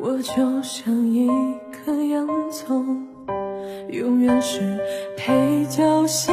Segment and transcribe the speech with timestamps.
[0.00, 1.28] 我就像一
[1.70, 3.06] 颗洋葱，
[3.88, 4.78] 永远是
[5.16, 6.32] 配角戏，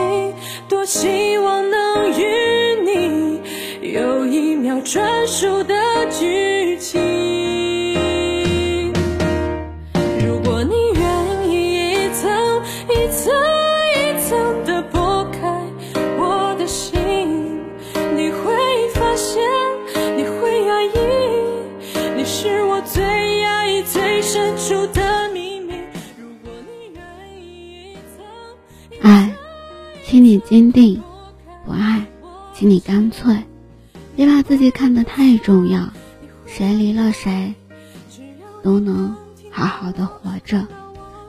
[0.67, 5.75] 多希望能与你有一秒专属的
[6.09, 7.10] 剧情。
[30.41, 30.99] 坚定；
[31.65, 32.05] 不爱，
[32.53, 33.43] 请你干脆。
[34.15, 35.89] 别把自己看得太重要，
[36.45, 37.53] 谁离了谁，
[38.61, 39.15] 都能
[39.49, 40.67] 好好的活着，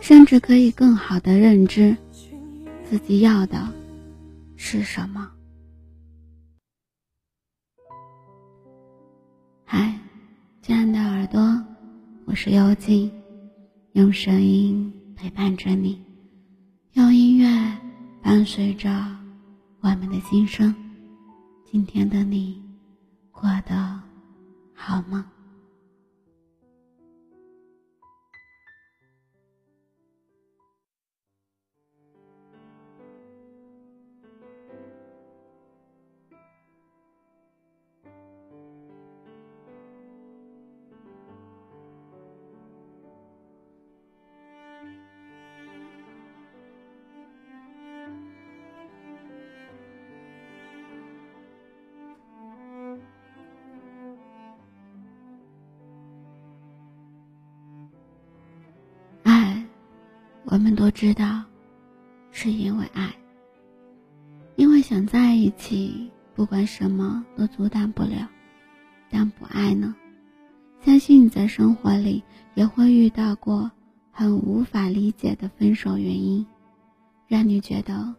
[0.01, 1.97] 甚至可以更好的认知
[2.91, 3.69] 自己要的
[4.57, 5.31] 是什么。
[9.65, 9.99] 嗨，
[10.61, 11.63] 亲爱的耳朵，
[12.25, 13.11] 我是幽静，
[13.93, 16.03] 用声音陪伴着你，
[16.95, 17.49] 用音乐
[18.23, 18.89] 伴随着
[19.81, 20.73] 我们的心声。
[21.65, 22.63] 今天的你
[23.33, 24.01] 过得
[24.75, 25.27] 好吗？
[60.53, 61.43] 我们都知道，
[62.31, 63.11] 是因为爱，
[64.55, 68.29] 因为想在一起，不管什么都阻挡不了。
[69.09, 69.97] 但不爱呢？
[70.85, 72.23] 相信你在生活里
[72.53, 73.71] 也会遇到过
[74.11, 76.47] 很无法理解的分手原因，
[77.27, 78.15] 让你觉得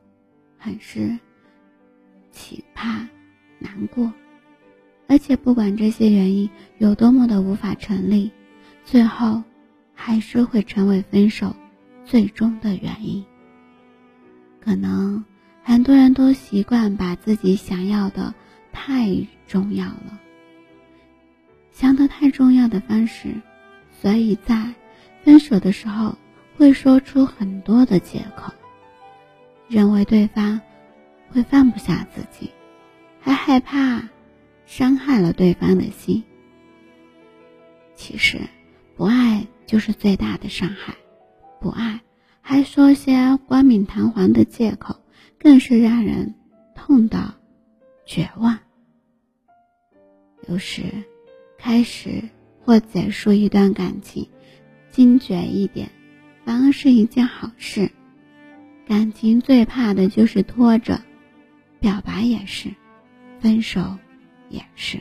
[0.57, 1.15] 很是
[2.31, 3.07] 奇葩、
[3.59, 4.11] 难过。
[5.07, 8.31] 而且不管这些原因有多么的无法成立，
[8.83, 9.43] 最后。
[9.95, 11.55] 还是会成为分手
[12.05, 13.23] 最终的原因。
[14.59, 15.23] 可能
[15.63, 18.33] 很多人都习惯把自己想要的
[18.71, 20.19] 太重要了，
[21.71, 23.35] 想的太重要的方式，
[24.01, 24.73] 所以在
[25.23, 26.17] 分手的时候
[26.55, 28.53] 会说出很多的借口，
[29.67, 30.61] 认为对方
[31.29, 32.51] 会放不下自己，
[33.19, 34.07] 还害怕
[34.65, 36.23] 伤害了对方的心。
[37.95, 38.39] 其实
[38.95, 39.45] 不爱。
[39.65, 40.93] 就是最大的伤害，
[41.63, 42.01] 不爱
[42.41, 44.97] 还说些冠冕堂皇的借口，
[45.39, 46.35] 更是让人
[46.75, 47.35] 痛到
[48.05, 48.59] 绝望。
[50.49, 50.83] 有时，
[51.57, 52.21] 开始
[52.59, 54.27] 或结束一段感情，
[54.91, 55.89] 坚决一点，
[56.43, 57.89] 反而是一件好事。
[58.85, 61.01] 感情最怕的就是拖着，
[61.79, 62.73] 表白也是，
[63.39, 63.97] 分手
[64.49, 64.99] 也是。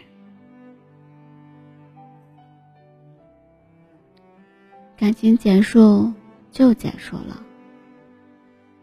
[4.96, 6.12] 感情结束
[6.52, 7.42] 就结束了。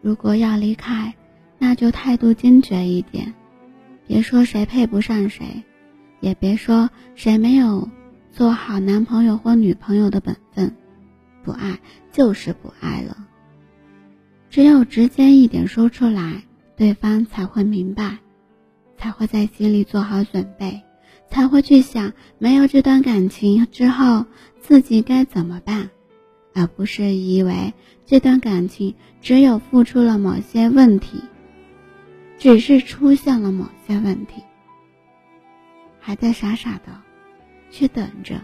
[0.02, 1.14] 如果要离开，
[1.58, 3.34] 那就态度坚决一点，
[4.08, 5.64] 别说谁配不上谁，
[6.20, 7.90] 也别说谁没有
[8.32, 10.76] 做好男朋友或女朋友的本分。
[11.44, 11.80] 不爱
[12.12, 13.16] 就是不爱了。
[14.50, 16.44] 只有直接一点说出来，
[16.76, 18.18] 对方才会明白，
[18.98, 20.82] 才会在心里做好准备，
[21.30, 24.26] 才会去想没有这段感情之后
[24.60, 25.90] 自己该怎么办。
[26.54, 27.74] 而不是以为
[28.06, 31.22] 这段感情只有付出了某些问题，
[32.38, 34.44] 只是出现了某些问题，
[36.00, 37.02] 还在傻傻的
[37.70, 38.42] 去等着，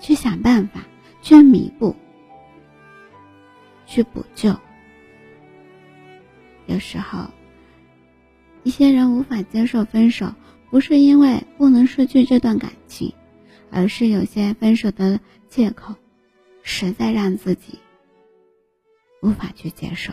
[0.00, 0.80] 去想办法，
[1.22, 1.94] 去弥补，
[3.86, 4.54] 去补救。
[6.66, 7.28] 有时候，
[8.62, 10.34] 一些人无法接受分手，
[10.70, 13.12] 不是因为不能失去这段感情，
[13.70, 15.94] 而是有些分手的借口。
[16.66, 17.78] 实在让自己
[19.22, 20.12] 无法去接受。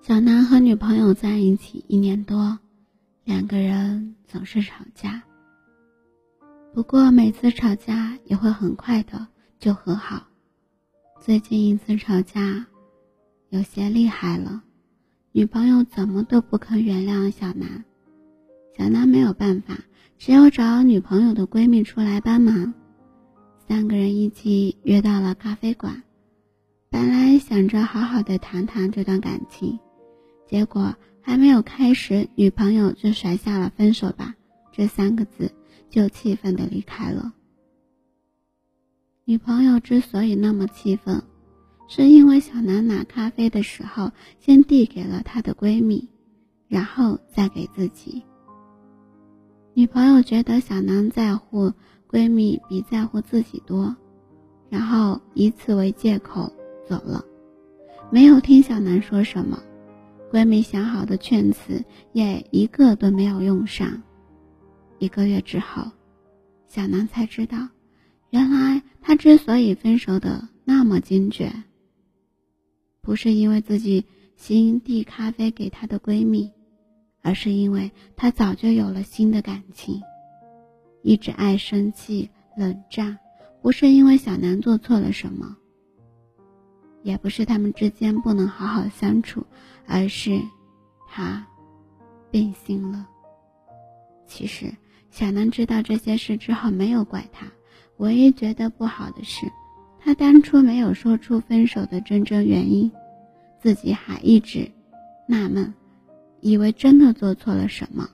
[0.00, 2.58] 小南和女朋友在一起一年多，
[3.24, 5.22] 两个人总是吵架。
[6.74, 9.26] 不过每次吵架也会很快的
[9.58, 10.26] 就和好。
[11.20, 12.64] 最近一次吵架，
[13.50, 14.62] 有些厉害了，
[15.32, 17.84] 女朋友怎么都不肯原谅小南，
[18.74, 19.76] 小南没有办法，
[20.16, 22.72] 只有找女朋友的闺蜜出来帮忙。
[23.68, 26.02] 三个人一起约到了咖啡馆，
[26.88, 29.78] 本来想着好好的谈谈这段感情，
[30.46, 34.34] 结果还没有开始，女朋友就甩下了“分手吧”
[34.72, 35.52] 这三个字，
[35.92, 37.34] 就气愤的离开了。
[39.26, 41.22] 女朋友之所以那么气愤，
[41.86, 44.10] 是因为小南拿咖啡的时候
[44.40, 46.08] 先递给了她的闺蜜，
[46.66, 48.22] 然后再给自己。
[49.74, 51.70] 女朋友觉得小南在乎
[52.08, 53.94] 闺蜜比在乎自己多，
[54.70, 56.50] 然后以此为借口
[56.88, 57.22] 走了，
[58.10, 59.62] 没有听小南说什么。
[60.32, 61.84] 闺蜜想好的劝词
[62.14, 64.02] 也一个都没有用上。
[65.02, 65.90] 一个月之后，
[66.68, 67.68] 小南才知道。
[68.30, 71.52] 原来他之所以分手的那么坚决，
[73.00, 74.06] 不是因为自己
[74.36, 76.52] 心递咖啡给她的闺蜜，
[77.20, 80.00] 而是因为他早就有了新的感情。
[81.02, 83.18] 一直爱生气冷战，
[83.60, 85.56] 不是因为小南做错了什么，
[87.02, 89.44] 也不是他们之间不能好好相处，
[89.84, 90.40] 而是
[91.08, 91.44] 他
[92.30, 93.08] 变心了。
[94.28, 94.72] 其实
[95.12, 97.46] 小南知道这些事之后，没有怪他。
[97.98, 99.46] 唯一觉得不好的是，
[100.00, 102.90] 他当初没有说出分手的真正原因，
[103.60, 104.68] 自己还一直
[105.28, 105.72] 纳闷，
[106.40, 108.08] 以为真的做错了什么。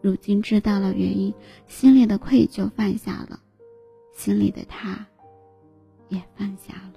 [0.00, 1.32] 如今知道了原因，
[1.68, 3.38] 心里的愧疚放下了，
[4.14, 5.06] 心里的他，
[6.08, 6.94] 也放下了。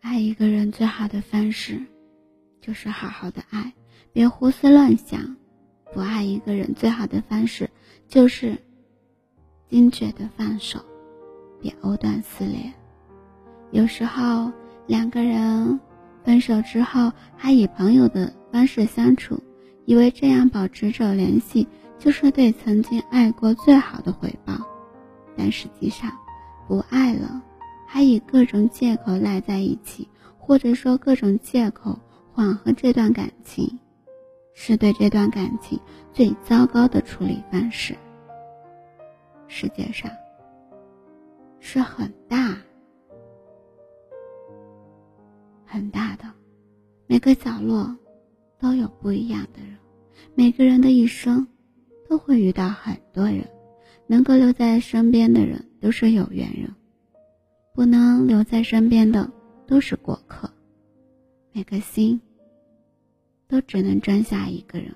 [0.00, 1.80] 爱一个人最好的方式，
[2.62, 3.72] 就是好好的爱，
[4.12, 5.36] 别胡思乱想。
[5.92, 7.68] 不爱一个人最好的方式，
[8.08, 8.56] 就是
[9.68, 10.78] 坚决的放手，
[11.60, 12.72] 别藕断丝连。
[13.72, 14.50] 有时候
[14.86, 15.78] 两个人
[16.24, 19.42] 分手之后，还以朋友的方式相处，
[19.84, 21.66] 以为这样保持着联系，
[21.98, 24.54] 就是对曾经爱过最好的回报。
[25.36, 26.10] 但实际上，
[26.68, 27.42] 不爱了，
[27.86, 30.08] 还以各种借口赖在一起，
[30.38, 31.98] 或者说各种借口
[32.32, 33.78] 缓和这段感情。
[34.54, 35.80] 是对这段感情
[36.12, 37.96] 最糟糕的处理方式。
[39.48, 40.10] 世界上
[41.58, 42.54] 是很大
[45.64, 46.24] 很大的，
[47.06, 47.96] 每个角落
[48.58, 49.78] 都有不一样的人，
[50.34, 51.48] 每个人的一生
[52.06, 53.48] 都会遇到很多人，
[54.06, 56.70] 能够留在身边的人都是有缘人，
[57.74, 59.32] 不能留在身边的
[59.66, 60.51] 都是过客。
[61.52, 62.20] 每个心。
[63.52, 64.90] 都只能装下一个人。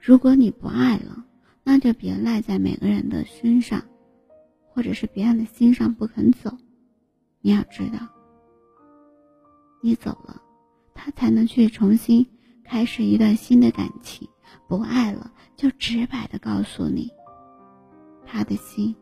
[0.00, 1.24] 如果你不爱了，
[1.62, 3.80] 那就别赖在每个人的身上，
[4.68, 6.50] 或者是别人的心上不肯走。
[7.40, 8.00] 你要知道，
[9.80, 10.42] 你走了，
[10.92, 12.26] 他才能去重新
[12.64, 14.28] 开始一段新的感情。
[14.66, 17.08] 不爱了，就直白的告诉你，
[18.26, 18.92] 他的心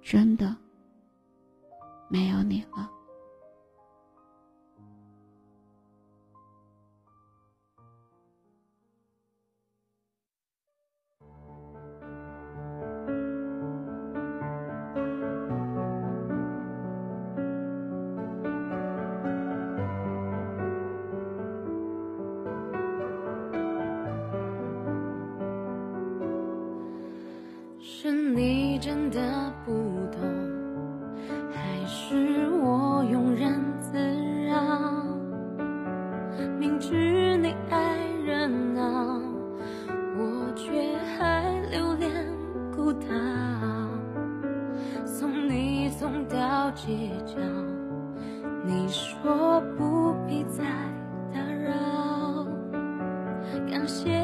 [0.00, 0.56] 真的
[2.08, 2.90] 没有你了。
[28.94, 29.72] 真的不
[30.12, 30.20] 懂，
[31.52, 33.98] 还是我庸人自
[34.46, 34.54] 扰？
[36.60, 39.20] 明知你爱热闹，
[40.16, 42.08] 我却还留恋
[42.72, 43.08] 孤岛。
[45.04, 47.34] 送你送到街角，
[48.64, 50.62] 你说不必再
[51.32, 52.46] 打扰。
[53.68, 54.23] 感谢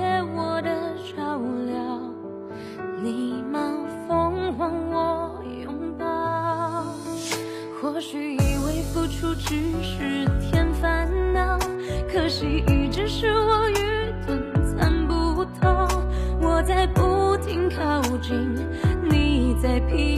[8.00, 11.59] 或许以为付出只是添烦恼，
[12.11, 13.75] 可惜一直是我愚
[14.26, 15.87] 钝参不透。
[16.40, 18.57] 我在不停靠近，
[19.04, 20.16] 你在拼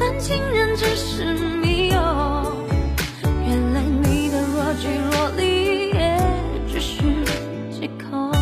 [0.00, 1.96] 但情人只是迷友，
[3.46, 6.18] 原来你的若即若离也
[6.66, 7.02] 只是
[7.70, 8.32] 借口。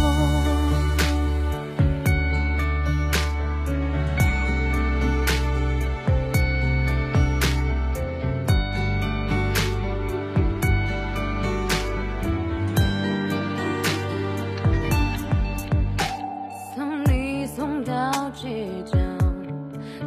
[16.77, 18.49] 送你送到街
[18.87, 18.97] 角，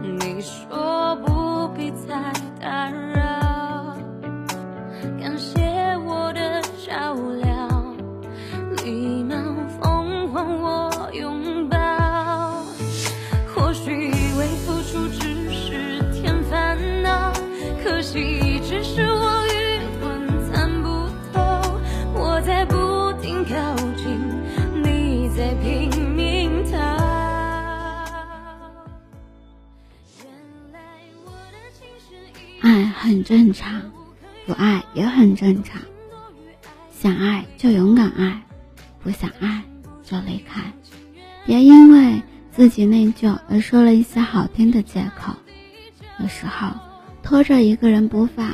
[0.02, 0.91] 你说。
[33.02, 33.82] 很正常，
[34.46, 35.82] 不爱也很正常。
[36.92, 38.44] 想爱就勇敢爱，
[39.02, 39.64] 不想爱
[40.04, 40.62] 就离开。
[41.44, 45.34] 别因为自己内疚而说了一些好听的借口。
[46.20, 46.68] 有时候
[47.24, 48.52] 拖着一个人不放，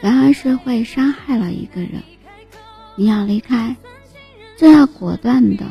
[0.00, 2.04] 反而是会伤害了一个人。
[2.94, 3.74] 你要离开，
[4.56, 5.66] 就要果断的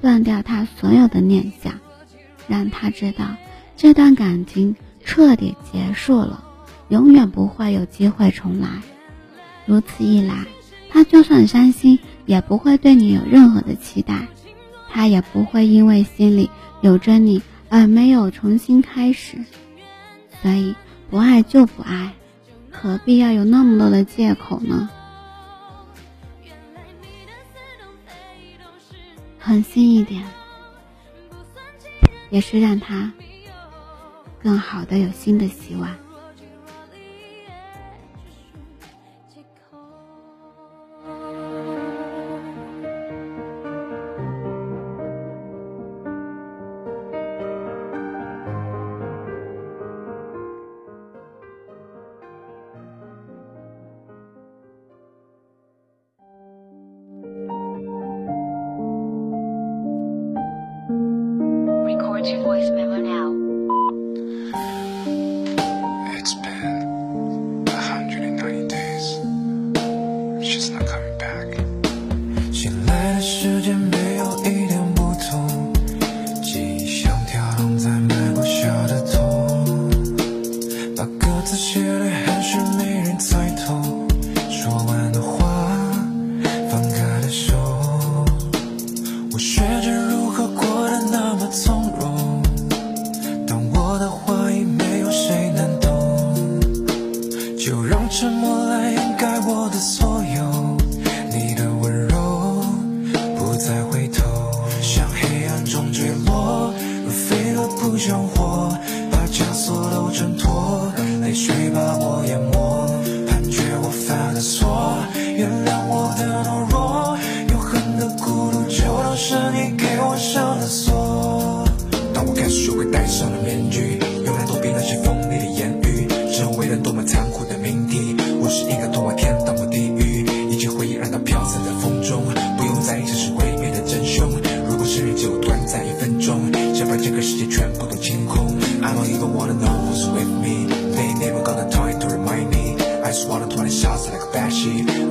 [0.00, 1.80] 断掉他所有的念想，
[2.46, 3.34] 让他知道
[3.76, 6.43] 这段感情彻底结束了，
[6.88, 8.68] 永远不会有机会重来。
[9.66, 10.44] 如此一来。
[10.90, 14.28] 他就算伤心，也不会对你有任何的期待，
[14.88, 16.48] 他也不会因为心里
[16.82, 19.36] 有着你而没有重新开始。
[20.40, 20.72] 所以，
[21.10, 22.12] 不爱就不爱，
[22.70, 24.88] 何必要有那么多的借口呢？
[29.36, 30.22] 狠心一点，
[32.30, 33.12] 也是让他
[34.40, 35.90] 更好的有新的希望。
[62.28, 63.32] Your voice memo now.
[66.16, 69.18] It's been 190 days.
[70.42, 71.54] She's not coming back.
[72.52, 75.72] 醒来的时间没有一点不同，
[76.42, 79.90] 记忆像跳动在脉搏下的痛，
[80.96, 84.06] 把歌词写的还是没人猜透，
[84.50, 85.03] 说完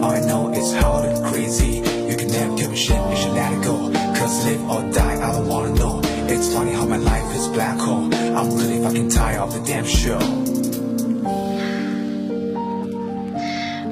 [0.04, 1.78] All I know is hard and crazy.
[1.78, 3.90] You can never tell me shit, you should let it go.
[4.18, 6.02] Cause live or die, I don't wanna know.
[6.28, 8.14] It's funny how my life is black hole.
[8.14, 10.20] I'm really fucking tired of the damn show.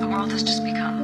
[0.01, 1.00] The world has just become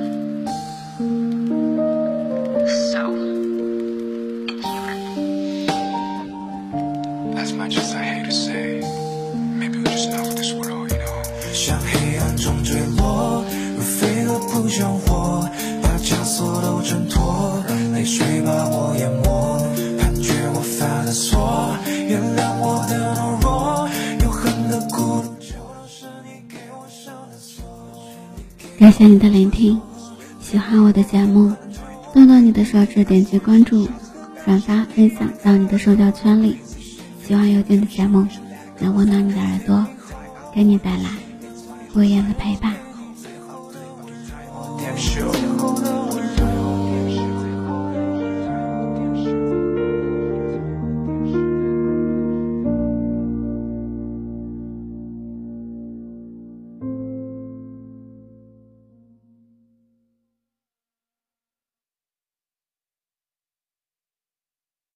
[28.97, 29.79] 谢你的聆听，
[30.41, 31.53] 喜欢我的节目，
[32.15, 33.87] 动动你的手指，点击关注，
[34.43, 36.57] 转发分享到你的社交圈里，
[37.23, 38.25] 希望有你的节目
[38.79, 39.85] 能温暖你的耳朵，
[40.51, 41.11] 给你带来
[41.93, 42.73] 不一样的陪伴。